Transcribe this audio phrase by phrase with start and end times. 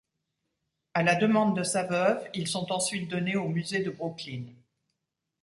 [0.95, 4.45] À la demande de sa veuve, ils sont ensuite donnés au musée de Brooklyn.